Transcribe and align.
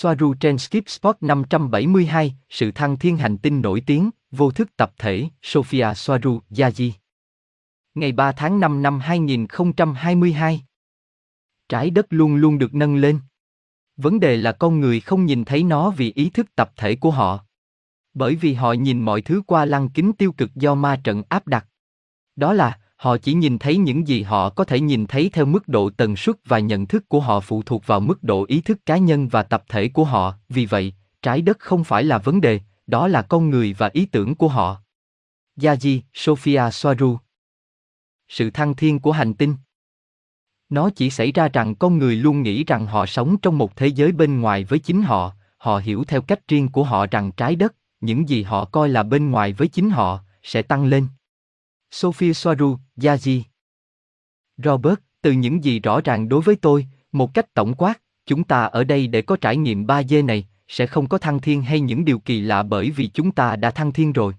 Soaru 0.00 0.34
trên 0.34 0.58
Skip 0.58 0.88
Spot 0.88 1.16
572, 1.20 2.34
sự 2.50 2.70
thăng 2.70 2.98
thiên 2.98 3.16
hành 3.16 3.38
tinh 3.38 3.60
nổi 3.60 3.82
tiếng, 3.86 4.10
vô 4.30 4.50
thức 4.50 4.76
tập 4.76 4.92
thể, 4.98 5.28
Sophia 5.42 5.94
Soaru, 5.96 6.40
Yaji. 6.50 6.90
Ngày 7.94 8.12
3 8.12 8.32
tháng 8.32 8.60
5 8.60 8.82
năm 8.82 9.00
2022. 9.00 10.62
Trái 11.68 11.90
đất 11.90 12.06
luôn 12.10 12.36
luôn 12.36 12.58
được 12.58 12.74
nâng 12.74 12.96
lên. 12.96 13.20
Vấn 13.96 14.20
đề 14.20 14.36
là 14.36 14.52
con 14.52 14.80
người 14.80 15.00
không 15.00 15.26
nhìn 15.26 15.44
thấy 15.44 15.62
nó 15.62 15.90
vì 15.90 16.12
ý 16.12 16.30
thức 16.30 16.46
tập 16.54 16.72
thể 16.76 16.96
của 16.96 17.10
họ. 17.10 17.44
Bởi 18.14 18.34
vì 18.34 18.54
họ 18.54 18.72
nhìn 18.72 19.00
mọi 19.00 19.22
thứ 19.22 19.42
qua 19.46 19.64
lăng 19.64 19.88
kính 19.88 20.12
tiêu 20.12 20.32
cực 20.32 20.54
do 20.54 20.74
ma 20.74 21.00
trận 21.04 21.22
áp 21.28 21.46
đặt. 21.46 21.66
Đó 22.36 22.52
là, 22.52 22.78
họ 22.98 23.16
chỉ 23.16 23.34
nhìn 23.34 23.58
thấy 23.58 23.76
những 23.76 24.08
gì 24.08 24.22
họ 24.22 24.50
có 24.50 24.64
thể 24.64 24.80
nhìn 24.80 25.06
thấy 25.06 25.30
theo 25.32 25.46
mức 25.46 25.68
độ 25.68 25.90
tần 25.90 26.16
suất 26.16 26.36
và 26.44 26.58
nhận 26.58 26.86
thức 26.86 27.08
của 27.08 27.20
họ 27.20 27.40
phụ 27.40 27.62
thuộc 27.62 27.86
vào 27.86 28.00
mức 28.00 28.22
độ 28.22 28.44
ý 28.48 28.60
thức 28.60 28.86
cá 28.86 28.96
nhân 28.96 29.28
và 29.28 29.42
tập 29.42 29.64
thể 29.68 29.88
của 29.88 30.04
họ. 30.04 30.34
Vì 30.48 30.66
vậy, 30.66 30.92
trái 31.22 31.42
đất 31.42 31.58
không 31.58 31.84
phải 31.84 32.04
là 32.04 32.18
vấn 32.18 32.40
đề, 32.40 32.60
đó 32.86 33.08
là 33.08 33.22
con 33.22 33.50
người 33.50 33.74
và 33.78 33.90
ý 33.92 34.06
tưởng 34.06 34.34
của 34.34 34.48
họ. 34.48 34.76
Yaji 35.60 36.00
sophia 36.14 36.62
soaru. 36.72 37.18
Sự 38.28 38.50
thăng 38.50 38.74
thiên 38.74 38.98
của 38.98 39.12
hành 39.12 39.34
tinh. 39.34 39.56
Nó 40.68 40.90
chỉ 40.90 41.10
xảy 41.10 41.32
ra 41.32 41.48
rằng 41.48 41.74
con 41.74 41.98
người 41.98 42.16
luôn 42.16 42.42
nghĩ 42.42 42.64
rằng 42.64 42.86
họ 42.86 43.06
sống 43.06 43.36
trong 43.38 43.58
một 43.58 43.76
thế 43.76 43.86
giới 43.86 44.12
bên 44.12 44.40
ngoài 44.40 44.64
với 44.64 44.78
chính 44.78 45.02
họ. 45.02 45.32
Họ 45.58 45.78
hiểu 45.78 46.04
theo 46.04 46.22
cách 46.22 46.48
riêng 46.48 46.68
của 46.68 46.84
họ 46.84 47.06
rằng 47.10 47.32
trái 47.32 47.56
đất, 47.56 47.74
những 48.00 48.28
gì 48.28 48.42
họ 48.42 48.64
coi 48.64 48.88
là 48.88 49.02
bên 49.02 49.30
ngoài 49.30 49.52
với 49.52 49.68
chính 49.68 49.90
họ, 49.90 50.20
sẽ 50.42 50.62
tăng 50.62 50.84
lên. 50.84 51.06
Sophie 51.90 52.32
Soaru, 52.32 52.76
Yaji. 52.96 53.42
Robert, 54.56 54.98
từ 55.22 55.32
những 55.32 55.64
gì 55.64 55.80
rõ 55.80 56.00
ràng 56.00 56.28
đối 56.28 56.42
với 56.42 56.56
tôi, 56.56 56.86
một 57.12 57.34
cách 57.34 57.54
tổng 57.54 57.74
quát, 57.74 58.00
chúng 58.26 58.44
ta 58.44 58.64
ở 58.64 58.84
đây 58.84 59.06
để 59.06 59.22
có 59.22 59.36
trải 59.36 59.56
nghiệm 59.56 59.86
3D 59.86 60.24
này, 60.24 60.48
sẽ 60.68 60.86
không 60.86 61.08
có 61.08 61.18
thăng 61.18 61.40
thiên 61.40 61.62
hay 61.62 61.80
những 61.80 62.04
điều 62.04 62.18
kỳ 62.18 62.40
lạ 62.40 62.62
bởi 62.62 62.90
vì 62.90 63.06
chúng 63.06 63.32
ta 63.32 63.56
đã 63.56 63.70
thăng 63.70 63.92
thiên 63.92 64.12
rồi. 64.12 64.34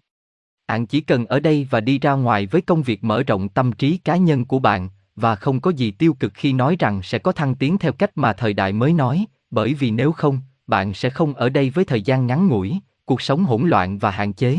Bạn 0.68 0.86
chỉ 0.86 1.02
cần 1.02 1.26
ở 1.26 1.40
đây 1.40 1.68
và 1.70 1.80
đi 1.80 2.00
ra 2.00 2.14
ngoài 2.14 2.46
với 2.46 2.62
công 2.62 2.84
việc 2.84 3.04
mở 3.04 3.24
rộng 3.24 3.50
tâm 3.50 3.72
trí 3.72 3.98
cá 3.98 4.18
nhân 4.18 4.46
của 4.46 4.60
bạn, 4.60 4.90
và 5.16 5.36
không 5.36 5.60
có 5.60 5.72
gì 5.72 5.92
tiêu 5.92 6.14
cực 6.14 6.32
khi 6.36 6.54
nói 6.54 6.76
rằng 6.80 7.04
sẽ 7.04 7.20
có 7.20 7.32
thăng 7.32 7.56
tiến 7.56 7.78
theo 7.78 7.92
cách 7.92 8.12
mà 8.16 8.34
thời 8.34 8.54
đại 8.54 8.74
mới 8.74 8.94
nói, 8.94 9.26
bởi 9.52 9.74
vì 9.74 9.92
nếu 9.92 10.12
không, 10.12 10.40
bạn 10.68 10.94
sẽ 10.94 11.10
không 11.10 11.34
ở 11.34 11.50
đây 11.50 11.70
với 11.70 11.86
thời 11.86 12.02
gian 12.02 12.28
ngắn 12.28 12.48
ngủi, 12.48 12.80
cuộc 13.06 13.22
sống 13.22 13.44
hỗn 13.44 13.70
loạn 13.70 13.98
và 13.98 14.12
hạn 14.12 14.34
chế. 14.34 14.58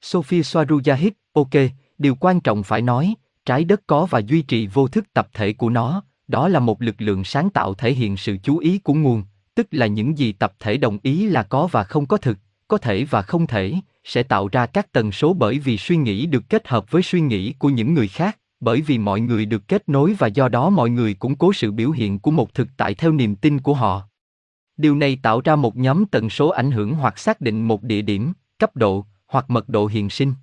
Sophie 0.00 0.40
Swarujahit, 0.40 1.10
ok, 1.32 1.54
điều 1.98 2.14
quan 2.14 2.40
trọng 2.40 2.62
phải 2.62 2.82
nói, 2.82 3.14
trái 3.44 3.64
đất 3.64 3.80
có 3.86 4.06
và 4.06 4.18
duy 4.18 4.42
trì 4.42 4.66
vô 4.66 4.88
thức 4.88 5.12
tập 5.12 5.28
thể 5.32 5.52
của 5.52 5.70
nó, 5.70 6.02
đó 6.28 6.48
là 6.48 6.60
một 6.60 6.82
lực 6.82 6.94
lượng 6.98 7.24
sáng 7.24 7.50
tạo 7.50 7.74
thể 7.74 7.92
hiện 7.92 8.16
sự 8.16 8.36
chú 8.42 8.58
ý 8.58 8.78
của 8.78 8.94
nguồn, 8.94 9.22
tức 9.54 9.66
là 9.70 9.86
những 9.86 10.18
gì 10.18 10.32
tập 10.32 10.52
thể 10.58 10.76
đồng 10.76 10.98
ý 11.02 11.26
là 11.26 11.42
có 11.42 11.66
và 11.66 11.84
không 11.84 12.06
có 12.06 12.16
thực, 12.16 12.38
có 12.68 12.78
thể 12.78 13.04
và 13.04 13.22
không 13.22 13.46
thể, 13.46 13.74
sẽ 14.04 14.22
tạo 14.22 14.48
ra 14.52 14.66
các 14.66 14.92
tần 14.92 15.12
số 15.12 15.32
bởi 15.32 15.58
vì 15.58 15.78
suy 15.78 15.96
nghĩ 15.96 16.26
được 16.26 16.42
kết 16.48 16.68
hợp 16.68 16.90
với 16.90 17.02
suy 17.02 17.20
nghĩ 17.20 17.52
của 17.52 17.68
những 17.68 17.94
người 17.94 18.08
khác, 18.08 18.38
bởi 18.60 18.80
vì 18.80 18.98
mọi 18.98 19.20
người 19.20 19.46
được 19.46 19.68
kết 19.68 19.88
nối 19.88 20.14
và 20.18 20.26
do 20.26 20.48
đó 20.48 20.70
mọi 20.70 20.90
người 20.90 21.14
củng 21.14 21.36
cố 21.36 21.52
sự 21.52 21.72
biểu 21.72 21.90
hiện 21.90 22.18
của 22.18 22.30
một 22.30 22.54
thực 22.54 22.68
tại 22.76 22.94
theo 22.94 23.12
niềm 23.12 23.36
tin 23.36 23.60
của 23.60 23.74
họ. 23.74 24.02
Điều 24.76 24.94
này 24.94 25.18
tạo 25.22 25.40
ra 25.40 25.56
một 25.56 25.76
nhóm 25.76 26.06
tần 26.06 26.30
số 26.30 26.48
ảnh 26.48 26.70
hưởng 26.70 26.94
hoặc 26.94 27.18
xác 27.18 27.40
định 27.40 27.68
một 27.68 27.82
địa 27.82 28.02
điểm, 28.02 28.32
cấp 28.58 28.76
độ 28.76 29.06
hoặc 29.26 29.50
mật 29.50 29.68
độ 29.68 29.86
hiện 29.86 30.10
sinh. 30.10 30.34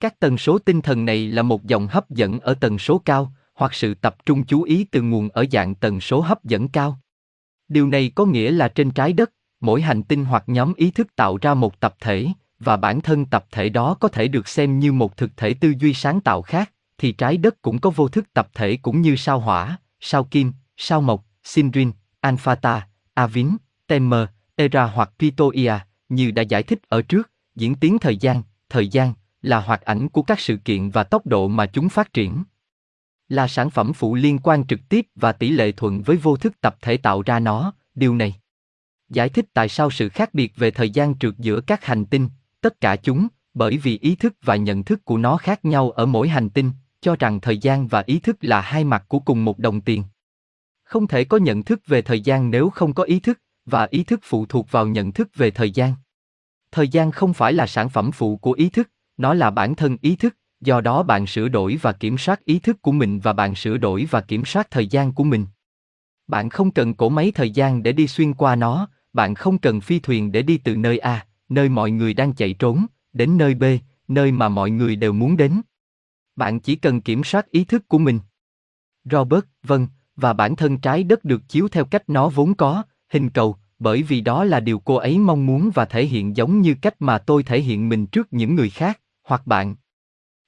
Các 0.00 0.20
tần 0.20 0.38
số 0.38 0.58
tinh 0.58 0.80
thần 0.80 1.04
này 1.04 1.26
là 1.28 1.42
một 1.42 1.66
dòng 1.66 1.86
hấp 1.86 2.10
dẫn 2.10 2.40
ở 2.40 2.54
tần 2.54 2.78
số 2.78 2.98
cao, 2.98 3.32
hoặc 3.54 3.74
sự 3.74 3.94
tập 3.94 4.16
trung 4.26 4.44
chú 4.44 4.62
ý 4.62 4.84
từ 4.84 5.02
nguồn 5.02 5.28
ở 5.28 5.44
dạng 5.52 5.74
tần 5.74 6.00
số 6.00 6.20
hấp 6.20 6.44
dẫn 6.44 6.68
cao. 6.68 7.00
Điều 7.68 7.86
này 7.86 8.12
có 8.14 8.24
nghĩa 8.24 8.50
là 8.50 8.68
trên 8.68 8.90
trái 8.90 9.12
đất, 9.12 9.32
mỗi 9.60 9.82
hành 9.82 10.02
tinh 10.02 10.24
hoặc 10.24 10.44
nhóm 10.46 10.74
ý 10.74 10.90
thức 10.90 11.16
tạo 11.16 11.38
ra 11.42 11.54
một 11.54 11.80
tập 11.80 11.94
thể, 12.00 12.26
và 12.60 12.76
bản 12.76 13.00
thân 13.00 13.24
tập 13.24 13.46
thể 13.50 13.68
đó 13.68 13.94
có 14.00 14.08
thể 14.08 14.28
được 14.28 14.48
xem 14.48 14.78
như 14.78 14.92
một 14.92 15.16
thực 15.16 15.36
thể 15.36 15.54
tư 15.54 15.74
duy 15.78 15.94
sáng 15.94 16.20
tạo 16.20 16.42
khác, 16.42 16.72
thì 16.98 17.12
trái 17.12 17.36
đất 17.36 17.62
cũng 17.62 17.78
có 17.78 17.90
vô 17.90 18.08
thức 18.08 18.32
tập 18.32 18.48
thể 18.54 18.76
cũng 18.76 19.00
như 19.00 19.16
sao 19.16 19.40
hỏa, 19.40 19.76
sao 20.00 20.24
kim, 20.24 20.52
sao 20.76 21.00
mộc, 21.00 21.24
Sinrin, 21.44 21.92
Alphata, 22.20 22.88
Avin, 23.14 23.50
Temer, 23.86 24.28
Era 24.56 24.84
hoặc 24.84 25.10
Pitoia, 25.18 25.78
như 26.08 26.30
đã 26.30 26.42
giải 26.42 26.62
thích 26.62 26.78
ở 26.88 27.02
trước, 27.02 27.30
diễn 27.54 27.74
tiến 27.74 27.98
thời 27.98 28.16
gian, 28.16 28.42
thời 28.68 28.88
gian, 28.88 29.14
là 29.42 29.60
hoạt 29.60 29.82
ảnh 29.82 30.08
của 30.08 30.22
các 30.22 30.40
sự 30.40 30.56
kiện 30.56 30.90
và 30.90 31.04
tốc 31.04 31.26
độ 31.26 31.48
mà 31.48 31.66
chúng 31.66 31.88
phát 31.88 32.12
triển. 32.12 32.44
Là 33.28 33.48
sản 33.48 33.70
phẩm 33.70 33.92
phụ 33.92 34.14
liên 34.14 34.38
quan 34.38 34.66
trực 34.66 34.80
tiếp 34.88 35.06
và 35.14 35.32
tỷ 35.32 35.50
lệ 35.50 35.72
thuận 35.72 36.02
với 36.02 36.16
vô 36.16 36.36
thức 36.36 36.60
tập 36.60 36.76
thể 36.80 36.96
tạo 36.96 37.22
ra 37.22 37.40
nó, 37.40 37.72
điều 37.94 38.14
này. 38.14 38.34
Giải 39.08 39.28
thích 39.28 39.46
tại 39.54 39.68
sao 39.68 39.90
sự 39.90 40.08
khác 40.08 40.34
biệt 40.34 40.52
về 40.56 40.70
thời 40.70 40.90
gian 40.90 41.18
trượt 41.18 41.34
giữa 41.38 41.60
các 41.60 41.84
hành 41.84 42.04
tinh, 42.04 42.28
tất 42.60 42.80
cả 42.80 42.96
chúng, 42.96 43.28
bởi 43.54 43.76
vì 43.76 43.98
ý 43.98 44.14
thức 44.14 44.34
và 44.42 44.56
nhận 44.56 44.84
thức 44.84 45.04
của 45.04 45.18
nó 45.18 45.36
khác 45.36 45.64
nhau 45.64 45.90
ở 45.90 46.06
mỗi 46.06 46.28
hành 46.28 46.50
tinh, 46.50 46.72
cho 47.00 47.16
rằng 47.16 47.40
thời 47.40 47.58
gian 47.58 47.86
và 47.86 48.02
ý 48.06 48.18
thức 48.18 48.36
là 48.40 48.60
hai 48.60 48.84
mặt 48.84 49.04
của 49.08 49.18
cùng 49.18 49.44
một 49.44 49.58
đồng 49.58 49.80
tiền. 49.80 50.04
Không 50.82 51.06
thể 51.06 51.24
có 51.24 51.36
nhận 51.36 51.62
thức 51.62 51.80
về 51.86 52.02
thời 52.02 52.20
gian 52.20 52.50
nếu 52.50 52.70
không 52.70 52.94
có 52.94 53.02
ý 53.02 53.20
thức, 53.20 53.40
và 53.64 53.88
ý 53.90 54.04
thức 54.04 54.20
phụ 54.22 54.46
thuộc 54.46 54.70
vào 54.70 54.86
nhận 54.86 55.12
thức 55.12 55.28
về 55.34 55.50
thời 55.50 55.70
gian. 55.70 55.94
Thời 56.72 56.88
gian 56.88 57.10
không 57.10 57.34
phải 57.34 57.52
là 57.52 57.66
sản 57.66 57.88
phẩm 57.88 58.10
phụ 58.12 58.36
của 58.36 58.52
ý 58.52 58.68
thức, 58.68 58.90
nó 59.20 59.34
là 59.34 59.50
bản 59.50 59.74
thân 59.74 59.96
ý 60.00 60.16
thức, 60.16 60.36
do 60.60 60.80
đó 60.80 61.02
bạn 61.02 61.26
sửa 61.26 61.48
đổi 61.48 61.78
và 61.82 61.92
kiểm 61.92 62.18
soát 62.18 62.44
ý 62.44 62.58
thức 62.58 62.82
của 62.82 62.92
mình 62.92 63.20
và 63.20 63.32
bạn 63.32 63.54
sửa 63.54 63.76
đổi 63.76 64.06
và 64.10 64.20
kiểm 64.20 64.44
soát 64.44 64.70
thời 64.70 64.86
gian 64.86 65.12
của 65.12 65.24
mình. 65.24 65.46
Bạn 66.26 66.50
không 66.50 66.70
cần 66.70 66.94
cổ 66.94 67.08
máy 67.08 67.32
thời 67.34 67.50
gian 67.50 67.82
để 67.82 67.92
đi 67.92 68.06
xuyên 68.06 68.34
qua 68.34 68.56
nó, 68.56 68.88
bạn 69.12 69.34
không 69.34 69.58
cần 69.58 69.80
phi 69.80 69.98
thuyền 69.98 70.32
để 70.32 70.42
đi 70.42 70.58
từ 70.58 70.76
nơi 70.76 70.98
a, 70.98 71.26
nơi 71.48 71.68
mọi 71.68 71.90
người 71.90 72.14
đang 72.14 72.32
chạy 72.32 72.52
trốn, 72.52 72.86
đến 73.12 73.38
nơi 73.38 73.54
b, 73.54 73.64
nơi 74.08 74.32
mà 74.32 74.48
mọi 74.48 74.70
người 74.70 74.96
đều 74.96 75.12
muốn 75.12 75.36
đến. 75.36 75.60
Bạn 76.36 76.60
chỉ 76.60 76.76
cần 76.76 77.00
kiểm 77.00 77.24
soát 77.24 77.50
ý 77.50 77.64
thức 77.64 77.88
của 77.88 77.98
mình. 77.98 78.20
Robert 79.04 79.44
vâng 79.62 79.86
và 80.16 80.32
bản 80.32 80.56
thân 80.56 80.78
trái 80.78 81.04
đất 81.04 81.24
được 81.24 81.48
chiếu 81.48 81.68
theo 81.68 81.84
cách 81.84 82.08
nó 82.08 82.28
vốn 82.28 82.54
có, 82.54 82.82
hình 83.08 83.30
cầu, 83.30 83.56
bởi 83.78 84.02
vì 84.02 84.20
đó 84.20 84.44
là 84.44 84.60
điều 84.60 84.78
cô 84.78 84.94
ấy 84.94 85.18
mong 85.18 85.46
muốn 85.46 85.70
và 85.74 85.84
thể 85.84 86.06
hiện 86.06 86.36
giống 86.36 86.60
như 86.60 86.74
cách 86.82 86.94
mà 86.98 87.18
tôi 87.18 87.42
thể 87.42 87.60
hiện 87.60 87.88
mình 87.88 88.06
trước 88.06 88.32
những 88.32 88.54
người 88.54 88.70
khác 88.70 89.00
hoặc 89.22 89.46
bạn. 89.46 89.74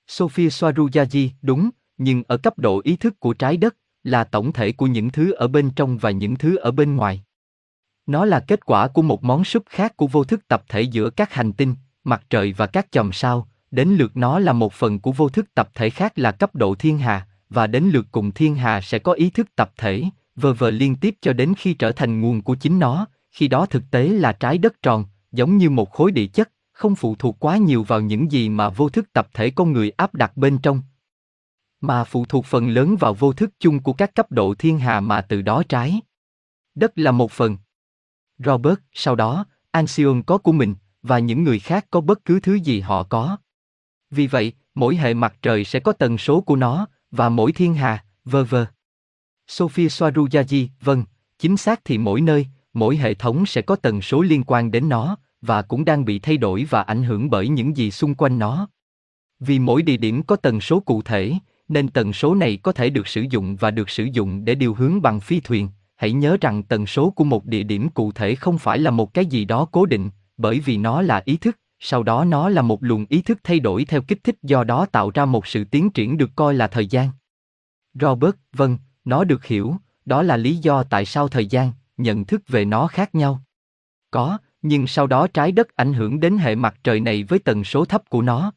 Sophia 0.07 0.49
Swarujaji, 0.49 1.29
đúng, 1.43 1.71
nhưng 1.99 2.23
ở 2.29 2.37
cấp 2.37 2.59
độ 2.59 2.81
ý 2.85 2.97
thức 2.97 3.21
của 3.21 3.35
trái 3.35 3.57
đất, 3.57 3.77
là 4.05 4.25
tổng 4.25 4.53
thể 4.53 4.73
của 4.73 4.87
những 4.87 5.11
thứ 5.11 5.33
ở 5.33 5.49
bên 5.49 5.71
trong 5.71 5.99
và 5.99 6.11
những 6.11 6.37
thứ 6.37 6.57
ở 6.57 6.71
bên 6.71 6.97
ngoài. 6.97 7.25
Nó 8.07 8.25
là 8.25 8.41
kết 8.41 8.67
quả 8.67 8.89
của 8.89 9.03
một 9.03 9.25
món 9.25 9.45
súp 9.45 9.63
khác 9.69 9.97
của 9.97 10.07
vô 10.07 10.25
thức 10.25 10.49
tập 10.49 10.65
thể 10.69 10.83
giữa 10.83 11.11
các 11.11 11.33
hành 11.33 11.53
tinh, 11.53 11.75
mặt 12.05 12.23
trời 12.31 12.53
và 12.53 12.67
các 12.67 12.87
chòm 12.93 13.13
sao, 13.13 13.49
đến 13.71 13.89
lượt 13.89 14.17
nó 14.17 14.39
là 14.39 14.53
một 14.53 14.73
phần 14.73 15.01
của 15.01 15.13
vô 15.13 15.29
thức 15.29 15.55
tập 15.55 15.69
thể 15.75 15.91
khác 15.91 16.19
là 16.19 16.33
cấp 16.33 16.55
độ 16.55 16.75
thiên 16.75 16.99
hà, 16.99 17.27
và 17.51 17.67
đến 17.67 17.85
lượt 17.85 18.07
cùng 18.13 18.33
thiên 18.33 18.55
hà 18.55 18.81
sẽ 18.81 18.99
có 18.99 19.13
ý 19.13 19.31
thức 19.31 19.49
tập 19.57 19.73
thể, 19.77 20.05
vờ 20.37 20.53
vờ 20.53 20.71
liên 20.71 20.97
tiếp 20.97 21.15
cho 21.21 21.33
đến 21.33 21.55
khi 21.59 21.75
trở 21.75 21.93
thành 21.93 22.21
nguồn 22.21 22.43
của 22.43 22.55
chính 22.55 22.79
nó, 22.79 23.07
khi 23.31 23.49
đó 23.49 23.67
thực 23.67 23.83
tế 23.91 24.09
là 24.09 24.33
trái 24.33 24.59
đất 24.59 24.83
tròn, 24.83 25.05
giống 25.33 25.57
như 25.57 25.71
một 25.71 25.91
khối 25.91 26.13
địa 26.13 26.27
chất, 26.27 26.51
không 26.73 26.95
phụ 26.95 27.15
thuộc 27.15 27.37
quá 27.39 27.57
nhiều 27.57 27.83
vào 27.83 28.01
những 28.01 28.33
gì 28.33 28.49
mà 28.49 28.69
vô 28.69 28.89
thức 28.89 29.13
tập 29.13 29.29
thể 29.35 29.51
con 29.51 29.73
người 29.73 29.91
áp 29.91 30.15
đặt 30.15 30.37
bên 30.37 30.59
trong, 30.59 30.83
mà 31.83 32.05
phụ 32.05 32.25
thuộc 32.25 32.47
phần 32.47 32.69
lớn 32.69 32.97
vào 32.97 33.15
vô 33.15 33.33
thức 33.33 33.51
chung 33.59 33.83
của 33.83 33.93
các 33.93 34.15
cấp 34.15 34.33
độ 34.33 34.55
thiên 34.55 34.79
hà 34.79 35.01
mà 35.01 35.21
từ 35.21 35.43
đó 35.43 35.63
trái. 35.69 36.01
Đất 36.75 36.93
là 36.99 37.11
một 37.11 37.33
phần. 37.33 37.57
Robert, 38.39 38.79
sau 38.93 39.15
đó 39.15 39.47
Anxion 39.71 40.23
có 40.23 40.39
của 40.39 40.53
mình, 40.53 40.75
và 41.03 41.19
những 41.19 41.45
người 41.45 41.59
khác 41.59 41.87
có 41.91 42.01
bất 42.01 42.25
cứ 42.25 42.41
thứ 42.41 42.55
gì 42.55 42.81
họ 42.81 43.03
có. 43.03 43.37
Vì 44.11 44.27
vậy, 44.27 44.53
mỗi 44.75 44.97
hệ 44.97 45.15
mặt 45.15 45.35
trời 45.43 45.65
sẽ 45.65 45.81
có 45.81 45.93
tần 45.93 46.19
số 46.19 46.41
của 46.41 46.57
nó, 46.57 46.87
và 47.11 47.29
mỗi 47.29 47.53
thiên 47.53 47.75
hà 47.75 48.05
vơ 48.25 48.45
vơ 48.45 48.67
sophie 49.47 49.87
swarujaji 49.87 50.69
vâng 50.81 51.05
chính 51.39 51.57
xác 51.57 51.81
thì 51.85 51.99
mỗi 51.99 52.21
nơi, 52.21 52.47
mỗi 52.73 52.97
hệ 52.97 53.15
thống 53.15 53.47
sẽ 53.47 53.63
có 53.63 53.77
tần 53.77 54.03
số 54.03 54.23
liên 54.23 54.45
quan 54.47 54.71
đến 54.71 54.89
nó 54.89 55.17
và 55.43 55.63
cũng 55.63 55.85
đang 55.85 56.05
bị 56.05 56.19
thay 56.19 56.37
đổi 56.37 56.67
và 56.71 56.83
ảnh 56.83 57.03
hưởng 57.03 57.31
bởi 57.31 57.49
những 57.49 57.77
gì 57.77 57.91
xung 57.91 58.15
quanh 58.15 58.39
nó. 58.39 58.69
Vì 59.41 59.59
mỗi 59.59 59.83
địa 59.83 59.97
điểm 59.97 60.23
có 60.23 60.37
tần 60.37 60.61
số 60.61 60.81
cụ 60.81 61.03
thể, 61.03 61.33
nên 61.69 61.89
tần 61.89 62.13
số 62.13 62.35
này 62.35 62.57
có 62.57 62.73
thể 62.73 62.91
được 62.91 63.09
sử 63.09 63.27
dụng 63.31 63.57
và 63.57 63.71
được 63.71 63.91
sử 63.91 64.05
dụng 64.13 64.45
để 64.45 64.55
điều 64.55 64.75
hướng 64.75 65.03
bằng 65.03 65.21
phi 65.21 65.41
thuyền. 65.41 65.69
Hãy 65.97 66.13
nhớ 66.13 66.37
rằng 66.41 66.63
tần 66.63 66.87
số 66.87 67.11
của 67.11 67.25
một 67.25 67.45
địa 67.45 67.63
điểm 67.63 67.89
cụ 67.89 68.13
thể 68.13 68.35
không 68.35 68.59
phải 68.59 68.79
là 68.79 68.91
một 68.91 69.15
cái 69.15 69.27
gì 69.27 69.45
đó 69.45 69.65
cố 69.73 69.87
định, 69.87 70.11
bởi 70.37 70.61
vì 70.61 70.77
nó 70.77 71.03
là 71.03 71.23
ý 71.25 71.37
thức, 71.37 71.59
sau 71.79 72.03
đó 72.03 72.25
nó 72.25 72.49
là 72.49 72.63
một 72.63 72.83
luồng 72.83 73.07
ý 73.09 73.23
thức 73.23 73.39
thay 73.45 73.61
đổi 73.61 73.85
theo 73.85 74.03
kích 74.03 74.25
thích 74.25 74.37
do 74.43 74.65
đó 74.65 74.87
tạo 74.87 75.11
ra 75.11 75.25
một 75.25 75.47
sự 75.47 75.65
tiến 75.65 75.91
triển 75.91 76.17
được 76.17 76.31
coi 76.37 76.55
là 76.55 76.67
thời 76.67 76.87
gian. 76.87 77.09
Robert, 77.95 78.35
vâng, 78.53 78.79
nó 79.05 79.25
được 79.25 79.45
hiểu, 79.45 79.77
đó 80.05 80.23
là 80.23 80.37
lý 80.37 80.57
do 80.57 80.83
tại 80.83 81.05
sao 81.05 81.29
thời 81.29 81.47
gian, 81.47 81.73
nhận 81.97 82.25
thức 82.25 82.43
về 82.49 82.65
nó 82.65 82.87
khác 82.87 83.15
nhau. 83.15 83.41
Có, 84.11 84.39
nhưng 84.63 84.87
sau 84.87 85.07
đó 85.07 85.27
trái 85.27 85.53
đất 85.53 85.77
ảnh 85.77 85.93
hưởng 85.93 86.21
đến 86.21 86.39
hệ 86.39 86.55
mặt 86.55 86.75
trời 86.85 87.01
này 87.01 87.23
với 87.23 87.39
tần 87.39 87.65
số 87.65 87.85
thấp 87.85 88.09
của 88.09 88.23
nó. 88.23 88.53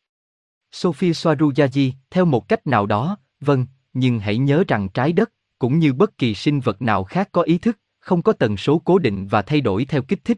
Sophie 0.72 1.12
Swarujaji, 1.12 1.92
theo 2.10 2.26
một 2.26 2.48
cách 2.48 2.68
nào 2.68 2.86
đó, 2.86 3.18
vâng, 3.40 3.66
nhưng 3.94 4.20
hãy 4.20 4.38
nhớ 4.38 4.64
rằng 4.68 4.90
trái 4.90 5.14
đất, 5.14 5.32
cũng 5.60 5.80
như 5.80 5.94
bất 5.94 6.18
kỳ 6.18 6.36
sinh 6.36 6.60
vật 6.60 6.82
nào 6.82 7.04
khác 7.04 7.30
có 7.32 7.42
ý 7.42 7.58
thức, 7.58 7.80
không 8.00 8.22
có 8.22 8.34
tần 8.34 8.58
số 8.58 8.82
cố 8.86 9.00
định 9.00 9.28
và 9.28 9.42
thay 9.42 9.62
đổi 9.62 9.86
theo 9.86 10.02
kích 10.02 10.24
thích. 10.24 10.38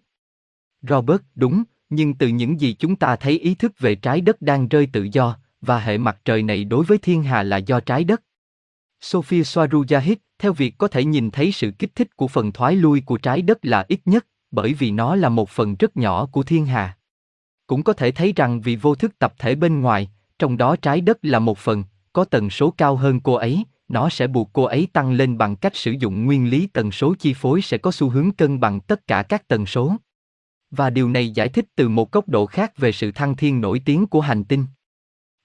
Robert, 0.81 1.21
đúng, 1.35 1.63
nhưng 1.89 2.13
từ 2.13 2.27
những 2.27 2.61
gì 2.61 2.73
chúng 2.73 2.95
ta 2.95 3.15
thấy 3.15 3.39
ý 3.39 3.55
thức 3.55 3.79
về 3.79 3.95
trái 3.95 4.21
đất 4.21 4.41
đang 4.41 4.67
rơi 4.67 4.87
tự 4.93 5.07
do, 5.11 5.37
và 5.61 5.79
hệ 5.79 5.97
mặt 5.97 6.17
trời 6.25 6.43
này 6.43 6.63
đối 6.63 6.85
với 6.85 6.97
thiên 6.97 7.23
hà 7.23 7.43
là 7.43 7.57
do 7.57 7.79
trái 7.79 8.03
đất. 8.03 8.23
Sophie 9.01 9.41
Swarujahit, 9.41 10.15
theo 10.39 10.53
việc 10.53 10.77
có 10.77 10.87
thể 10.87 11.05
nhìn 11.05 11.31
thấy 11.31 11.51
sự 11.51 11.71
kích 11.79 11.95
thích 11.95 12.15
của 12.15 12.27
phần 12.27 12.51
thoái 12.51 12.75
lui 12.75 13.01
của 13.01 13.17
trái 13.17 13.41
đất 13.41 13.57
là 13.61 13.85
ít 13.87 13.99
nhất, 14.05 14.25
bởi 14.51 14.73
vì 14.73 14.91
nó 14.91 15.15
là 15.15 15.29
một 15.29 15.49
phần 15.49 15.75
rất 15.75 15.97
nhỏ 15.97 16.25
của 16.25 16.43
thiên 16.43 16.65
hà. 16.65 16.97
Cũng 17.67 17.83
có 17.83 17.93
thể 17.93 18.11
thấy 18.11 18.33
rằng 18.35 18.61
vì 18.61 18.75
vô 18.75 18.95
thức 18.95 19.19
tập 19.19 19.33
thể 19.39 19.55
bên 19.55 19.81
ngoài, 19.81 20.09
trong 20.39 20.57
đó 20.57 20.75
trái 20.75 21.01
đất 21.01 21.17
là 21.21 21.39
một 21.39 21.57
phần, 21.57 21.83
có 22.13 22.25
tần 22.25 22.49
số 22.49 22.73
cao 22.77 22.95
hơn 22.95 23.19
cô 23.19 23.33
ấy, 23.33 23.63
nó 23.87 24.09
sẽ 24.09 24.27
buộc 24.27 24.49
cô 24.53 24.63
ấy 24.63 24.87
tăng 24.93 25.11
lên 25.11 25.37
bằng 25.37 25.55
cách 25.55 25.75
sử 25.75 25.91
dụng 25.91 26.25
nguyên 26.25 26.49
lý 26.49 26.67
tần 26.67 26.91
số 26.91 27.15
chi 27.19 27.33
phối 27.33 27.61
sẽ 27.61 27.77
có 27.77 27.91
xu 27.91 28.09
hướng 28.09 28.31
cân 28.31 28.59
bằng 28.59 28.79
tất 28.79 29.07
cả 29.07 29.23
các 29.23 29.47
tần 29.47 29.65
số. 29.65 29.95
Và 30.71 30.89
điều 30.89 31.09
này 31.09 31.29
giải 31.29 31.49
thích 31.49 31.65
từ 31.75 31.89
một 31.89 32.11
góc 32.11 32.29
độ 32.29 32.45
khác 32.45 32.77
về 32.77 32.91
sự 32.91 33.11
thăng 33.11 33.35
thiên 33.35 33.61
nổi 33.61 33.81
tiếng 33.85 34.07
của 34.07 34.21
hành 34.21 34.43
tinh. 34.43 34.65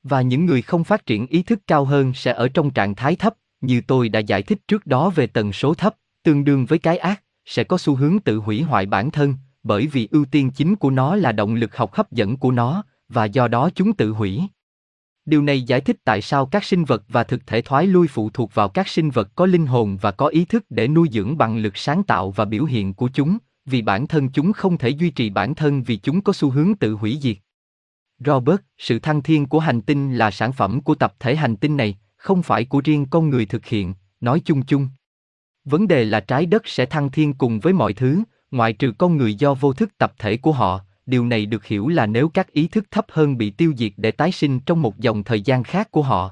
Và 0.03 0.23
những 0.23 0.47
người 0.47 0.63
không 0.63 0.85
phát 0.85 1.07
triển 1.07 1.27
ý 1.27 1.43
thức 1.43 1.61
cao 1.67 1.85
hơn 1.85 2.15
sẽ 2.15 2.33
ở 2.33 2.49
trong 2.49 2.71
trạng 2.71 2.95
thái 2.95 3.17
thấp, 3.17 3.35
như 3.61 3.81
tôi 3.87 4.09
đã 4.09 4.21
giải 4.21 4.43
thích 4.43 4.59
trước 4.69 4.87
đó 4.87 5.11
về 5.11 5.27
tần 5.27 5.53
số 5.53 5.75
thấp, 5.75 5.97
tương 6.23 6.45
đương 6.45 6.67
với 6.67 6.79
cái 6.79 6.99
ác, 6.99 7.23
sẽ 7.47 7.65
có 7.65 7.79
xu 7.79 7.95
hướng 7.95 8.21
tự 8.21 8.37
hủy 8.37 8.63
hoại 8.63 8.87
bản 8.87 9.11
thân, 9.11 9.35
bởi 9.63 9.87
vì 9.87 10.09
ưu 10.11 10.25
tiên 10.25 10.51
chính 10.51 10.77
của 10.77 10.91
nó 10.91 11.17
là 11.17 11.33
động 11.33 11.55
lực 11.55 11.77
học 11.77 11.95
hấp 11.95 12.13
dẫn 12.13 12.37
của 12.37 12.51
nó, 12.51 12.85
và 13.09 13.25
do 13.25 13.49
đó 13.49 13.71
chúng 13.75 13.93
tự 13.93 14.11
hủy. 14.11 14.43
Điều 15.25 15.43
này 15.43 15.63
giải 15.63 15.81
thích 15.81 15.97
tại 16.05 16.23
sao 16.23 16.47
các 16.47 16.65
sinh 16.65 16.85
vật 16.85 17.03
và 17.09 17.25
thực 17.25 17.47
thể 17.47 17.63
thoái 17.63 17.87
lui 17.87 18.09
phụ 18.09 18.31
thuộc 18.31 18.55
vào 18.55 18.69
các 18.69 18.89
sinh 18.89 19.11
vật 19.11 19.29
có 19.35 19.47
linh 19.47 19.67
hồn 19.67 19.99
và 20.01 20.11
có 20.11 20.27
ý 20.27 20.45
thức 20.45 20.65
để 20.71 20.89
nuôi 20.89 21.09
dưỡng 21.13 21.39
bằng 21.39 21.57
lực 21.57 21.77
sáng 21.77 22.03
tạo 22.03 22.31
và 22.31 22.45
biểu 22.45 22.65
hiện 22.65 22.95
của 22.95 23.11
chúng, 23.15 23.39
vì 23.67 23.83
bản 23.83 24.07
thân 24.07 24.29
chúng 24.29 24.53
không 24.53 24.79
thể 24.79 24.89
duy 24.89 25.11
trì 25.11 25.31
bản 25.31 25.55
thân 25.55 25.83
vì 25.83 25.97
chúng 25.97 26.21
có 26.21 26.33
xu 26.33 26.51
hướng 26.51 26.75
tự 26.75 26.93
hủy 26.93 27.19
diệt. 27.23 27.37
Robert, 28.19 28.61
sự 28.79 28.99
thăng 28.99 29.23
thiên 29.23 29.47
của 29.47 29.59
hành 29.61 29.81
tinh 29.81 30.17
là 30.17 30.31
sản 30.31 30.53
phẩm 30.53 30.81
của 30.81 30.95
tập 30.95 31.15
thể 31.21 31.37
hành 31.37 31.57
tinh 31.57 31.77
này, 31.77 31.99
không 32.17 32.43
phải 32.43 32.65
của 32.65 32.81
riêng 32.85 33.07
con 33.11 33.31
người 33.31 33.47
thực 33.47 33.67
hiện, 33.67 33.95
nói 34.21 34.43
chung 34.45 34.63
chung. 34.63 34.89
Vấn 35.65 35.89
đề 35.89 36.05
là 36.05 36.21
trái 36.21 36.47
đất 36.47 36.63
sẽ 36.69 36.87
thăng 36.87 37.11
thiên 37.11 37.33
cùng 37.33 37.61
với 37.61 37.73
mọi 37.73 37.93
thứ, 37.93 38.23
ngoại 38.51 38.73
trừ 38.73 38.93
con 38.99 39.17
người 39.17 39.35
do 39.35 39.55
vô 39.55 39.73
thức 39.73 39.99
tập 39.99 40.13
thể 40.19 40.37
của 40.37 40.53
họ, 40.53 40.81
điều 41.07 41.27
này 41.27 41.47
được 41.47 41.65
hiểu 41.65 41.89
là 41.89 42.07
nếu 42.07 42.29
các 42.29 42.53
ý 42.53 42.69
thức 42.69 42.85
thấp 42.91 43.07
hơn 43.09 43.39
bị 43.39 43.51
tiêu 43.51 43.73
diệt 43.77 43.93
để 43.97 44.11
tái 44.11 44.33
sinh 44.33 44.61
trong 44.61 44.83
một 44.83 44.99
dòng 44.99 45.25
thời 45.25 45.41
gian 45.41 45.65
khác 45.65 45.91
của 45.91 46.03
họ. 46.03 46.31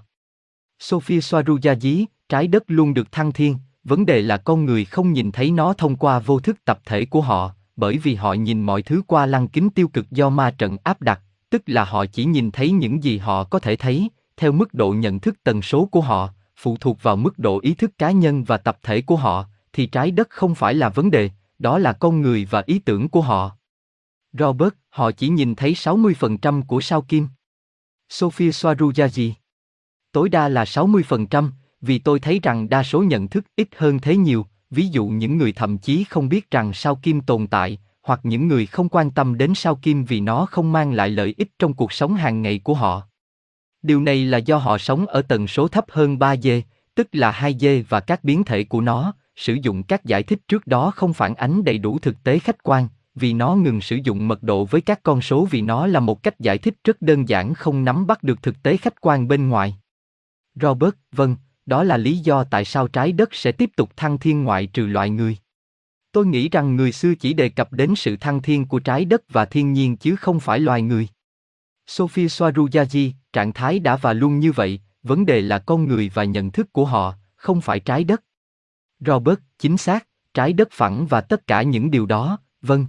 Sophie 0.78 1.18
Swarujaji, 1.18 2.04
trái 2.28 2.46
đất 2.46 2.62
luôn 2.66 2.94
được 2.94 3.12
thăng 3.12 3.32
thiên, 3.32 3.56
vấn 3.84 4.06
đề 4.06 4.22
là 4.22 4.36
con 4.36 4.64
người 4.64 4.84
không 4.84 5.12
nhìn 5.12 5.32
thấy 5.32 5.50
nó 5.50 5.72
thông 5.72 5.96
qua 5.96 6.18
vô 6.18 6.40
thức 6.40 6.64
tập 6.64 6.80
thể 6.84 7.04
của 7.04 7.20
họ, 7.20 7.54
bởi 7.76 7.98
vì 7.98 8.14
họ 8.14 8.32
nhìn 8.32 8.62
mọi 8.62 8.82
thứ 8.82 9.02
qua 9.06 9.26
lăng 9.26 9.48
kính 9.48 9.70
tiêu 9.70 9.88
cực 9.88 10.10
do 10.10 10.30
ma 10.30 10.50
trận 10.50 10.76
áp 10.84 11.02
đặt, 11.02 11.20
tức 11.50 11.62
là 11.66 11.84
họ 11.84 12.06
chỉ 12.06 12.24
nhìn 12.24 12.50
thấy 12.50 12.70
những 12.70 13.04
gì 13.04 13.18
họ 13.18 13.44
có 13.44 13.58
thể 13.58 13.76
thấy, 13.76 14.08
theo 14.36 14.52
mức 14.52 14.74
độ 14.74 14.90
nhận 14.90 15.20
thức 15.20 15.36
tần 15.44 15.62
số 15.62 15.84
của 15.84 16.00
họ, 16.00 16.28
phụ 16.62 16.76
thuộc 16.76 17.02
vào 17.02 17.16
mức 17.16 17.38
độ 17.38 17.60
ý 17.62 17.74
thức 17.74 17.98
cá 17.98 18.10
nhân 18.10 18.44
và 18.44 18.56
tập 18.56 18.78
thể 18.82 19.02
của 19.02 19.16
họ, 19.16 19.46
thì 19.72 19.86
trái 19.86 20.10
đất 20.10 20.30
không 20.30 20.54
phải 20.54 20.74
là 20.74 20.88
vấn 20.88 21.10
đề, 21.10 21.30
đó 21.58 21.78
là 21.78 21.92
con 21.92 22.22
người 22.22 22.48
và 22.50 22.62
ý 22.66 22.78
tưởng 22.78 23.08
của 23.08 23.20
họ. 23.20 23.56
Robert, 24.32 24.74
họ 24.88 25.10
chỉ 25.10 25.28
nhìn 25.28 25.54
thấy 25.54 25.72
60% 25.72 26.62
của 26.62 26.80
sao 26.80 27.02
kim. 27.02 27.28
Sophia 28.08 28.50
Swarujaji. 28.50 29.32
Tối 30.12 30.28
đa 30.28 30.48
là 30.48 30.64
60%, 30.64 31.50
vì 31.80 31.98
tôi 31.98 32.20
thấy 32.20 32.40
rằng 32.42 32.68
đa 32.68 32.82
số 32.82 33.02
nhận 33.02 33.28
thức 33.28 33.44
ít 33.56 33.68
hơn 33.76 33.98
thế 33.98 34.16
nhiều, 34.16 34.46
ví 34.70 34.88
dụ 34.88 35.06
những 35.06 35.38
người 35.38 35.52
thậm 35.52 35.78
chí 35.78 36.04
không 36.04 36.28
biết 36.28 36.50
rằng 36.50 36.72
sao 36.72 36.96
kim 36.96 37.20
tồn 37.20 37.46
tại, 37.46 37.78
hoặc 38.02 38.20
những 38.22 38.48
người 38.48 38.66
không 38.66 38.88
quan 38.88 39.10
tâm 39.10 39.38
đến 39.38 39.54
sao 39.54 39.76
kim 39.76 40.04
vì 40.04 40.20
nó 40.20 40.46
không 40.46 40.72
mang 40.72 40.92
lại 40.92 41.08
lợi 41.10 41.34
ích 41.38 41.48
trong 41.58 41.74
cuộc 41.74 41.92
sống 41.92 42.14
hàng 42.14 42.42
ngày 42.42 42.58
của 42.58 42.74
họ. 42.74 43.09
Điều 43.82 44.00
này 44.00 44.24
là 44.24 44.38
do 44.38 44.56
họ 44.56 44.78
sống 44.78 45.06
ở 45.06 45.22
tần 45.22 45.46
số 45.46 45.68
thấp 45.68 45.84
hơn 45.88 46.16
3G, 46.16 46.62
tức 46.94 47.08
là 47.12 47.32
2G 47.32 47.82
và 47.88 48.00
các 48.00 48.24
biến 48.24 48.44
thể 48.44 48.64
của 48.64 48.80
nó, 48.80 49.14
sử 49.36 49.56
dụng 49.62 49.82
các 49.82 50.04
giải 50.04 50.22
thích 50.22 50.48
trước 50.48 50.66
đó 50.66 50.90
không 50.90 51.12
phản 51.12 51.34
ánh 51.34 51.64
đầy 51.64 51.78
đủ 51.78 51.98
thực 51.98 52.22
tế 52.24 52.38
khách 52.38 52.62
quan, 52.62 52.88
vì 53.14 53.32
nó 53.32 53.54
ngừng 53.54 53.80
sử 53.80 53.98
dụng 54.04 54.28
mật 54.28 54.42
độ 54.42 54.64
với 54.64 54.80
các 54.80 55.02
con 55.02 55.20
số 55.20 55.44
vì 55.50 55.62
nó 55.62 55.86
là 55.86 56.00
một 56.00 56.22
cách 56.22 56.40
giải 56.40 56.58
thích 56.58 56.74
rất 56.84 57.02
đơn 57.02 57.28
giản 57.28 57.54
không 57.54 57.84
nắm 57.84 58.06
bắt 58.06 58.22
được 58.22 58.42
thực 58.42 58.62
tế 58.62 58.76
khách 58.76 59.00
quan 59.00 59.28
bên 59.28 59.48
ngoài. 59.48 59.76
Robert, 60.54 60.94
vâng, 61.12 61.36
đó 61.66 61.84
là 61.84 61.96
lý 61.96 62.18
do 62.18 62.44
tại 62.44 62.64
sao 62.64 62.88
trái 62.88 63.12
đất 63.12 63.34
sẽ 63.34 63.52
tiếp 63.52 63.70
tục 63.76 63.90
thăng 63.96 64.18
thiên 64.18 64.44
ngoại 64.44 64.66
trừ 64.66 64.86
loài 64.86 65.10
người. 65.10 65.36
Tôi 66.12 66.26
nghĩ 66.26 66.48
rằng 66.48 66.76
người 66.76 66.92
xưa 66.92 67.14
chỉ 67.14 67.32
đề 67.32 67.48
cập 67.48 67.72
đến 67.72 67.94
sự 67.96 68.16
thăng 68.16 68.42
thiên 68.42 68.66
của 68.66 68.78
trái 68.78 69.04
đất 69.04 69.22
và 69.28 69.44
thiên 69.44 69.72
nhiên 69.72 69.96
chứ 69.96 70.16
không 70.16 70.40
phải 70.40 70.60
loài 70.60 70.82
người. 70.82 71.08
Sophie 71.90 72.26
Swarujaji, 72.26 73.12
trạng 73.32 73.52
thái 73.52 73.78
đã 73.78 73.96
và 73.96 74.12
luôn 74.12 74.38
như 74.38 74.52
vậy, 74.52 74.80
vấn 75.02 75.26
đề 75.26 75.40
là 75.40 75.58
con 75.58 75.88
người 75.88 76.10
và 76.14 76.24
nhận 76.24 76.50
thức 76.50 76.72
của 76.72 76.84
họ, 76.84 77.14
không 77.36 77.60
phải 77.60 77.80
trái 77.80 78.04
đất. 78.04 78.22
Robert, 79.00 79.38
chính 79.58 79.76
xác, 79.76 80.06
trái 80.34 80.52
đất 80.52 80.68
phẳng 80.72 81.06
và 81.06 81.20
tất 81.20 81.46
cả 81.46 81.62
những 81.62 81.90
điều 81.90 82.06
đó, 82.06 82.38
vâng. 82.62 82.86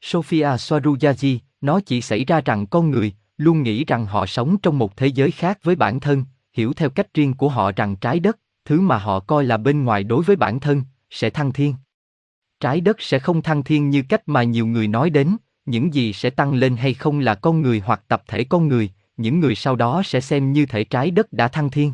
Sophia 0.00 0.46
Swarujaji, 0.46 1.38
nó 1.60 1.80
chỉ 1.80 2.00
xảy 2.00 2.24
ra 2.24 2.40
rằng 2.40 2.66
con 2.66 2.90
người, 2.90 3.12
luôn 3.36 3.62
nghĩ 3.62 3.84
rằng 3.84 4.06
họ 4.06 4.26
sống 4.26 4.56
trong 4.62 4.78
một 4.78 4.96
thế 4.96 5.06
giới 5.06 5.30
khác 5.30 5.58
với 5.62 5.76
bản 5.76 6.00
thân, 6.00 6.24
hiểu 6.52 6.72
theo 6.72 6.90
cách 6.90 7.14
riêng 7.14 7.34
của 7.34 7.48
họ 7.48 7.72
rằng 7.72 7.96
trái 7.96 8.20
đất, 8.20 8.38
thứ 8.64 8.80
mà 8.80 8.98
họ 8.98 9.20
coi 9.20 9.44
là 9.44 9.56
bên 9.56 9.84
ngoài 9.84 10.04
đối 10.04 10.24
với 10.24 10.36
bản 10.36 10.60
thân, 10.60 10.82
sẽ 11.10 11.30
thăng 11.30 11.52
thiên. 11.52 11.74
Trái 12.60 12.80
đất 12.80 12.96
sẽ 13.00 13.18
không 13.18 13.42
thăng 13.42 13.62
thiên 13.62 13.90
như 13.90 14.02
cách 14.08 14.22
mà 14.26 14.42
nhiều 14.42 14.66
người 14.66 14.88
nói 14.88 15.10
đến, 15.10 15.36
những 15.64 15.94
gì 15.94 16.12
sẽ 16.12 16.30
tăng 16.30 16.54
lên 16.54 16.76
hay 16.76 16.94
không 16.94 17.18
là 17.18 17.34
con 17.34 17.62
người 17.62 17.82
hoặc 17.84 18.02
tập 18.08 18.22
thể 18.28 18.44
con 18.44 18.68
người, 18.68 18.90
những 19.16 19.40
người 19.40 19.54
sau 19.54 19.76
đó 19.76 20.02
sẽ 20.04 20.20
xem 20.20 20.52
như 20.52 20.66
thể 20.66 20.84
trái 20.84 21.10
đất 21.10 21.32
đã 21.32 21.48
thăng 21.48 21.70
thiên. 21.70 21.92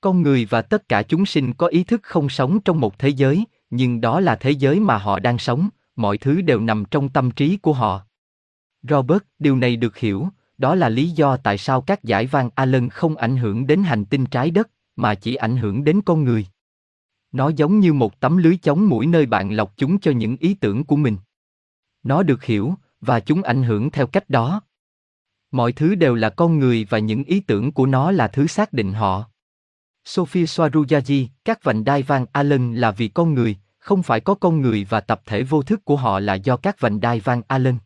Con 0.00 0.22
người 0.22 0.44
và 0.44 0.62
tất 0.62 0.88
cả 0.88 1.02
chúng 1.02 1.26
sinh 1.26 1.54
có 1.54 1.66
ý 1.66 1.84
thức 1.84 2.00
không 2.02 2.28
sống 2.28 2.60
trong 2.60 2.80
một 2.80 2.98
thế 2.98 3.08
giới, 3.08 3.44
nhưng 3.70 4.00
đó 4.00 4.20
là 4.20 4.36
thế 4.36 4.50
giới 4.50 4.80
mà 4.80 4.98
họ 4.98 5.18
đang 5.18 5.38
sống, 5.38 5.68
mọi 5.96 6.18
thứ 6.18 6.40
đều 6.40 6.60
nằm 6.60 6.84
trong 6.90 7.08
tâm 7.08 7.30
trí 7.30 7.56
của 7.56 7.72
họ. 7.72 8.02
Robert, 8.82 9.22
điều 9.38 9.56
này 9.56 9.76
được 9.76 9.96
hiểu, 9.96 10.28
đó 10.58 10.74
là 10.74 10.88
lý 10.88 11.10
do 11.10 11.36
tại 11.36 11.58
sao 11.58 11.80
các 11.80 12.04
giải 12.04 12.26
vang 12.26 12.50
Allen 12.54 12.88
không 12.88 13.16
ảnh 13.16 13.36
hưởng 13.36 13.66
đến 13.66 13.82
hành 13.82 14.04
tinh 14.04 14.26
trái 14.26 14.50
đất, 14.50 14.70
mà 14.96 15.14
chỉ 15.14 15.34
ảnh 15.34 15.56
hưởng 15.56 15.84
đến 15.84 16.00
con 16.02 16.24
người. 16.24 16.46
Nó 17.32 17.48
giống 17.48 17.80
như 17.80 17.92
một 17.92 18.20
tấm 18.20 18.36
lưới 18.36 18.56
chống 18.56 18.88
mũi 18.88 19.06
nơi 19.06 19.26
bạn 19.26 19.50
lọc 19.50 19.76
chúng 19.76 20.00
cho 20.00 20.10
những 20.10 20.36
ý 20.36 20.54
tưởng 20.54 20.84
của 20.84 20.96
mình. 20.96 21.16
Nó 22.08 22.22
được 22.22 22.44
hiểu, 22.44 22.74
và 23.00 23.20
chúng 23.20 23.42
ảnh 23.42 23.62
hưởng 23.62 23.90
theo 23.90 24.06
cách 24.06 24.30
đó. 24.30 24.62
Mọi 25.50 25.72
thứ 25.72 25.94
đều 25.94 26.14
là 26.14 26.30
con 26.30 26.58
người 26.58 26.86
và 26.90 26.98
những 26.98 27.24
ý 27.24 27.40
tưởng 27.40 27.72
của 27.72 27.86
nó 27.86 28.10
là 28.10 28.28
thứ 28.28 28.46
xác 28.46 28.72
định 28.72 28.92
họ. 28.92 29.24
Sophie 30.04 30.44
Swarujaji, 30.44 31.26
các 31.44 31.64
vành 31.64 31.84
đai 31.84 32.02
vang 32.02 32.26
Allen 32.32 32.74
là 32.74 32.90
vì 32.90 33.08
con 33.08 33.34
người, 33.34 33.56
không 33.78 34.02
phải 34.02 34.20
có 34.20 34.34
con 34.34 34.60
người 34.60 34.86
và 34.90 35.00
tập 35.00 35.22
thể 35.26 35.42
vô 35.42 35.62
thức 35.62 35.84
của 35.84 35.96
họ 35.96 36.20
là 36.20 36.34
do 36.34 36.56
các 36.56 36.80
vành 36.80 37.00
đai 37.00 37.20
vang 37.20 37.42
Allen. 37.48 37.78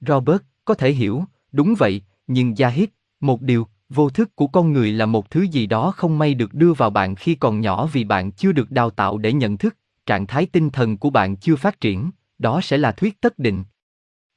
Robert, 0.00 0.42
có 0.64 0.74
thể 0.74 0.92
hiểu, 0.92 1.24
đúng 1.52 1.74
vậy, 1.78 2.02
nhưng 2.26 2.52
Zahid, 2.52 2.86
một 3.20 3.42
điều, 3.42 3.66
vô 3.88 4.10
thức 4.10 4.36
của 4.36 4.46
con 4.46 4.72
người 4.72 4.92
là 4.92 5.06
một 5.06 5.30
thứ 5.30 5.42
gì 5.42 5.66
đó 5.66 5.90
không 5.96 6.18
may 6.18 6.34
được 6.34 6.54
đưa 6.54 6.72
vào 6.72 6.90
bạn 6.90 7.14
khi 7.14 7.34
còn 7.34 7.60
nhỏ 7.60 7.86
vì 7.92 8.04
bạn 8.04 8.32
chưa 8.32 8.52
được 8.52 8.70
đào 8.70 8.90
tạo 8.90 9.18
để 9.18 9.32
nhận 9.32 9.58
thức, 9.58 9.76
trạng 10.06 10.26
thái 10.26 10.46
tinh 10.46 10.70
thần 10.70 10.96
của 10.96 11.10
bạn 11.10 11.36
chưa 11.36 11.56
phát 11.56 11.80
triển, 11.80 12.10
đó 12.38 12.60
sẽ 12.60 12.78
là 12.78 12.92
thuyết 12.92 13.20
tất 13.20 13.38
định. 13.38 13.64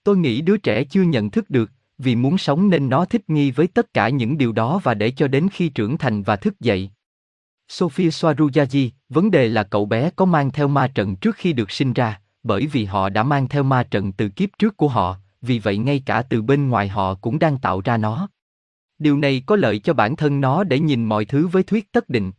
Tôi 0.03 0.17
nghĩ 0.17 0.41
đứa 0.41 0.57
trẻ 0.57 0.83
chưa 0.83 1.01
nhận 1.01 1.31
thức 1.31 1.49
được, 1.49 1.71
vì 1.97 2.15
muốn 2.15 2.37
sống 2.37 2.69
nên 2.69 2.89
nó 2.89 3.05
thích 3.05 3.29
nghi 3.29 3.51
với 3.51 3.67
tất 3.67 3.93
cả 3.93 4.09
những 4.09 4.37
điều 4.37 4.51
đó 4.51 4.79
và 4.83 4.93
để 4.93 5.11
cho 5.11 5.27
đến 5.27 5.47
khi 5.51 5.69
trưởng 5.69 5.97
thành 5.97 6.23
và 6.23 6.35
thức 6.35 6.59
dậy. 6.59 6.89
Sophia 7.67 8.09
Swarujaji, 8.09 8.89
vấn 9.09 9.31
đề 9.31 9.47
là 9.47 9.63
cậu 9.63 9.85
bé 9.85 10.09
có 10.15 10.25
mang 10.25 10.51
theo 10.51 10.67
ma 10.67 10.87
trận 10.87 11.15
trước 11.15 11.35
khi 11.35 11.53
được 11.53 11.71
sinh 11.71 11.93
ra, 11.93 12.21
bởi 12.43 12.67
vì 12.67 12.85
họ 12.85 13.09
đã 13.09 13.23
mang 13.23 13.47
theo 13.47 13.63
ma 13.63 13.83
trận 13.83 14.11
từ 14.11 14.29
kiếp 14.29 14.49
trước 14.59 14.77
của 14.77 14.87
họ, 14.87 15.17
vì 15.41 15.59
vậy 15.59 15.77
ngay 15.77 16.03
cả 16.05 16.21
từ 16.21 16.41
bên 16.41 16.69
ngoài 16.69 16.87
họ 16.87 17.15
cũng 17.15 17.39
đang 17.39 17.57
tạo 17.57 17.81
ra 17.81 17.97
nó. 17.97 18.29
Điều 18.99 19.17
này 19.17 19.43
có 19.45 19.55
lợi 19.55 19.79
cho 19.79 19.93
bản 19.93 20.15
thân 20.15 20.41
nó 20.41 20.63
để 20.63 20.79
nhìn 20.79 21.05
mọi 21.05 21.25
thứ 21.25 21.47
với 21.47 21.63
thuyết 21.63 21.91
tất 21.91 22.09
định. 22.09 22.31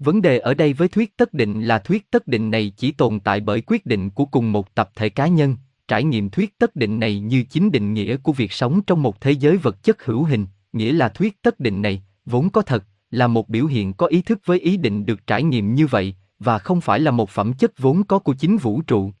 Vấn 0.00 0.22
đề 0.22 0.38
ở 0.38 0.54
đây 0.54 0.72
với 0.72 0.88
thuyết 0.88 1.16
tất 1.16 1.34
định 1.34 1.62
là 1.62 1.78
thuyết 1.78 2.10
tất 2.10 2.28
định 2.28 2.50
này 2.50 2.72
chỉ 2.76 2.92
tồn 2.92 3.20
tại 3.20 3.40
bởi 3.40 3.62
quyết 3.66 3.86
định 3.86 4.10
của 4.10 4.24
cùng 4.24 4.52
một 4.52 4.74
tập 4.74 4.90
thể 4.94 5.08
cá 5.08 5.26
nhân, 5.26 5.56
trải 5.88 6.04
nghiệm 6.04 6.30
thuyết 6.30 6.58
tất 6.58 6.76
định 6.76 7.00
này 7.00 7.20
như 7.20 7.44
chính 7.50 7.70
định 7.70 7.94
nghĩa 7.94 8.16
của 8.16 8.32
việc 8.32 8.52
sống 8.52 8.82
trong 8.82 9.02
một 9.02 9.20
thế 9.20 9.30
giới 9.30 9.56
vật 9.56 9.82
chất 9.82 10.04
hữu 10.04 10.24
hình, 10.24 10.46
nghĩa 10.72 10.92
là 10.92 11.08
thuyết 11.08 11.42
tất 11.42 11.60
định 11.60 11.82
này, 11.82 12.02
vốn 12.26 12.50
có 12.50 12.62
thật, 12.62 12.84
là 13.10 13.26
một 13.26 13.48
biểu 13.48 13.66
hiện 13.66 13.92
có 13.92 14.06
ý 14.06 14.22
thức 14.22 14.40
với 14.44 14.58
ý 14.60 14.76
định 14.76 15.06
được 15.06 15.26
trải 15.26 15.42
nghiệm 15.42 15.74
như 15.74 15.86
vậy, 15.86 16.14
và 16.38 16.58
không 16.58 16.80
phải 16.80 17.00
là 17.00 17.10
một 17.10 17.30
phẩm 17.30 17.52
chất 17.52 17.78
vốn 17.78 18.04
có 18.04 18.18
của 18.18 18.34
chính 18.34 18.56
vũ 18.56 18.82
trụ. 18.82 19.12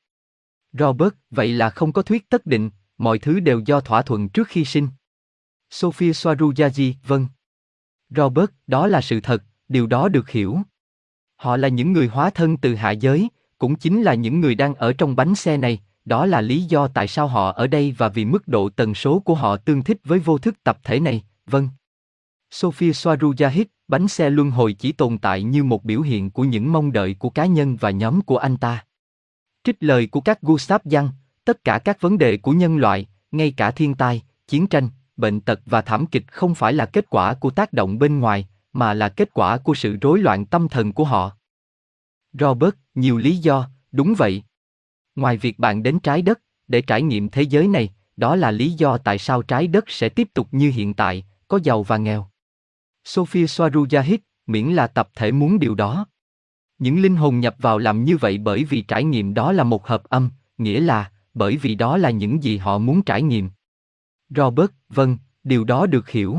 Robert, 0.72 1.14
vậy 1.30 1.48
là 1.48 1.70
không 1.70 1.92
có 1.92 2.02
thuyết 2.02 2.30
tất 2.30 2.46
định, 2.46 2.70
mọi 2.98 3.18
thứ 3.18 3.40
đều 3.40 3.60
do 3.60 3.80
thỏa 3.80 4.02
thuận 4.02 4.28
trước 4.28 4.48
khi 4.48 4.64
sinh. 4.64 4.88
Sophia 5.70 6.10
Swarujaji, 6.10 6.92
vâng. 7.06 7.26
Robert, 8.10 8.50
đó 8.66 8.86
là 8.86 9.00
sự 9.00 9.20
thật, 9.20 9.42
điều 9.68 9.86
đó 9.86 10.08
được 10.08 10.30
hiểu. 10.30 10.58
Họ 11.40 11.56
là 11.56 11.68
những 11.68 11.92
người 11.92 12.06
hóa 12.06 12.30
thân 12.30 12.56
từ 12.56 12.74
hạ 12.74 12.90
giới, 12.90 13.28
Cũng 13.58 13.76
chính 13.76 14.02
là 14.02 14.14
những 14.14 14.40
người 14.40 14.54
đang 14.54 14.74
ở 14.74 14.92
trong 14.92 15.16
bánh 15.16 15.34
xe 15.34 15.56
này, 15.56 15.80
đó 16.04 16.26
là 16.26 16.40
lý 16.40 16.62
do 16.62 16.88
tại 16.88 17.08
sao 17.08 17.26
họ 17.26 17.52
ở 17.52 17.66
đây 17.66 17.94
và 17.98 18.08
vì 18.08 18.24
mức 18.24 18.48
độ 18.48 18.68
tần 18.68 18.94
số 18.94 19.18
của 19.18 19.34
họ 19.34 19.56
tương 19.56 19.82
thích 19.82 19.98
với 20.04 20.18
vô 20.18 20.38
thức 20.38 20.56
tập 20.64 20.78
thể 20.84 21.00
này, 21.00 21.22
vâng. 21.46 21.68
Sophie 22.50 22.90
Swarujahit, 22.90 23.64
bánh 23.88 24.08
xe 24.08 24.30
luân 24.30 24.50
hồi 24.50 24.72
chỉ 24.72 24.92
tồn 24.92 25.18
tại 25.18 25.42
như 25.42 25.64
một 25.64 25.84
biểu 25.84 26.00
hiện 26.00 26.30
của 26.30 26.44
những 26.44 26.72
mong 26.72 26.92
đợi 26.92 27.16
của 27.18 27.30
cá 27.30 27.46
nhân 27.46 27.76
và 27.76 27.90
nhóm 27.90 28.20
của 28.20 28.36
anh 28.36 28.56
ta. 28.56 28.84
Trích 29.64 29.76
lời 29.80 30.06
của 30.06 30.20
các 30.20 30.42
Gustav 30.42 30.80
Jung, 30.84 31.08
tất 31.44 31.64
cả 31.64 31.78
các 31.78 32.00
vấn 32.00 32.18
đề 32.18 32.36
của 32.36 32.52
nhân 32.52 32.76
loại, 32.76 33.06
ngay 33.32 33.50
cả 33.56 33.70
thiên 33.70 33.94
tai, 33.94 34.22
chiến 34.48 34.66
tranh, 34.66 34.88
bệnh 35.16 35.40
tật 35.40 35.60
và 35.66 35.82
thảm 35.82 36.06
kịch 36.06 36.32
không 36.32 36.54
phải 36.54 36.72
là 36.72 36.86
kết 36.86 37.10
quả 37.10 37.34
của 37.34 37.50
tác 37.50 37.72
động 37.72 37.98
bên 37.98 38.18
ngoài, 38.20 38.48
mà 38.72 38.94
là 38.94 39.08
kết 39.08 39.30
quả 39.32 39.58
của 39.58 39.74
sự 39.74 39.96
rối 40.00 40.18
loạn 40.18 40.46
tâm 40.46 40.68
thần 40.68 40.92
của 40.92 41.04
họ. 41.04 41.36
Robert, 42.32 42.74
nhiều 42.94 43.18
lý 43.18 43.36
do, 43.36 43.68
đúng 43.92 44.14
vậy. 44.18 44.42
Ngoài 45.16 45.36
việc 45.36 45.58
bạn 45.58 45.82
đến 45.82 46.00
trái 46.00 46.22
đất 46.22 46.40
để 46.68 46.82
trải 46.82 47.02
nghiệm 47.02 47.28
thế 47.28 47.42
giới 47.42 47.68
này, 47.68 47.88
đó 48.16 48.36
là 48.36 48.50
lý 48.50 48.72
do 48.72 48.98
tại 48.98 49.18
sao 49.18 49.42
trái 49.42 49.66
đất 49.66 49.84
sẽ 49.88 50.08
tiếp 50.08 50.28
tục 50.34 50.48
như 50.50 50.70
hiện 50.70 50.94
tại, 50.94 51.24
có 51.48 51.58
giàu 51.62 51.82
và 51.82 51.96
nghèo. 51.96 52.30
Sophia 53.04 53.44
Swarujahit, 53.44 54.18
miễn 54.46 54.66
là 54.66 54.86
tập 54.86 55.10
thể 55.14 55.32
muốn 55.32 55.58
điều 55.58 55.74
đó. 55.74 56.06
Những 56.78 57.02
linh 57.02 57.16
hồn 57.16 57.40
nhập 57.40 57.56
vào 57.58 57.78
làm 57.78 58.04
như 58.04 58.16
vậy 58.16 58.38
bởi 58.38 58.64
vì 58.64 58.82
trải 58.82 59.04
nghiệm 59.04 59.34
đó 59.34 59.52
là 59.52 59.64
một 59.64 59.86
hợp 59.86 60.04
âm, 60.04 60.30
nghĩa 60.58 60.80
là 60.80 61.12
bởi 61.34 61.56
vì 61.56 61.74
đó 61.74 61.96
là 61.96 62.10
những 62.10 62.42
gì 62.42 62.56
họ 62.56 62.78
muốn 62.78 63.02
trải 63.02 63.22
nghiệm. 63.22 63.50
Robert, 64.36 64.70
vâng, 64.88 65.18
điều 65.44 65.64
đó 65.64 65.86
được 65.86 66.08
hiểu. 66.10 66.38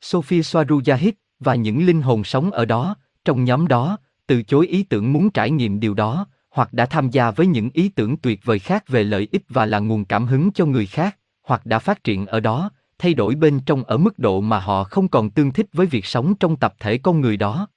Sophie 0.00 0.40
Swarujahit 0.40 1.12
và 1.40 1.54
những 1.54 1.86
linh 1.86 2.02
hồn 2.02 2.24
sống 2.24 2.50
ở 2.50 2.64
đó, 2.64 2.96
trong 3.24 3.44
nhóm 3.44 3.68
đó, 3.68 3.98
từ 4.26 4.42
chối 4.42 4.66
ý 4.66 4.82
tưởng 4.82 5.12
muốn 5.12 5.30
trải 5.30 5.50
nghiệm 5.50 5.80
điều 5.80 5.94
đó, 5.94 6.26
hoặc 6.50 6.72
đã 6.72 6.86
tham 6.86 7.10
gia 7.10 7.30
với 7.30 7.46
những 7.46 7.70
ý 7.74 7.88
tưởng 7.88 8.16
tuyệt 8.16 8.40
vời 8.44 8.58
khác 8.58 8.88
về 8.88 9.04
lợi 9.04 9.28
ích 9.32 9.42
và 9.48 9.66
là 9.66 9.78
nguồn 9.78 10.04
cảm 10.04 10.26
hứng 10.26 10.52
cho 10.52 10.66
người 10.66 10.86
khác, 10.86 11.18
hoặc 11.42 11.66
đã 11.66 11.78
phát 11.78 12.04
triển 12.04 12.26
ở 12.26 12.40
đó, 12.40 12.70
thay 12.98 13.14
đổi 13.14 13.34
bên 13.34 13.60
trong 13.66 13.84
ở 13.84 13.96
mức 13.96 14.18
độ 14.18 14.40
mà 14.40 14.60
họ 14.60 14.84
không 14.84 15.08
còn 15.08 15.30
tương 15.30 15.52
thích 15.52 15.66
với 15.72 15.86
việc 15.86 16.06
sống 16.06 16.34
trong 16.34 16.56
tập 16.56 16.74
thể 16.80 16.98
con 16.98 17.20
người 17.20 17.36
đó. 17.36 17.68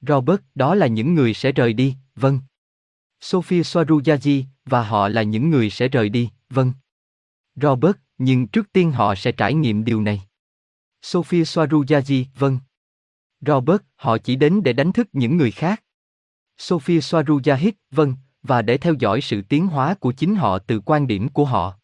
Robert, 0.00 0.40
đó 0.54 0.74
là 0.74 0.86
những 0.86 1.14
người 1.14 1.34
sẽ 1.34 1.52
rời 1.52 1.72
đi, 1.72 1.94
vâng. 2.16 2.40
Sophie 3.20 3.60
Swarujaji, 3.62 4.42
và 4.66 4.82
họ 4.82 5.08
là 5.08 5.22
những 5.22 5.50
người 5.50 5.70
sẽ 5.70 5.88
rời 5.88 6.08
đi, 6.08 6.30
vâng. 6.50 6.72
Robert, 7.56 7.96
nhưng 8.18 8.46
trước 8.46 8.72
tiên 8.72 8.92
họ 8.92 9.14
sẽ 9.14 9.32
trải 9.32 9.54
nghiệm 9.54 9.84
điều 9.84 10.00
này. 10.00 10.22
Sophie 11.02 11.42
Swarujaji, 11.42 12.24
vâng. 12.38 12.58
Robert, 13.46 13.82
họ 13.96 14.18
chỉ 14.18 14.36
đến 14.36 14.62
để 14.62 14.72
đánh 14.72 14.92
thức 14.92 15.08
những 15.12 15.36
người 15.36 15.50
khác. 15.50 15.82
Sophie 16.58 16.98
Swarujahit, 16.98 17.72
vâng, 17.90 18.14
và 18.42 18.62
để 18.62 18.78
theo 18.78 18.94
dõi 18.98 19.20
sự 19.20 19.42
tiến 19.42 19.66
hóa 19.66 19.94
của 19.94 20.12
chính 20.12 20.34
họ 20.34 20.58
từ 20.58 20.80
quan 20.80 21.06
điểm 21.06 21.28
của 21.28 21.44
họ. 21.44 21.78